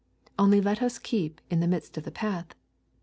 [0.39, 2.55] Only let us keep in the midst of the path.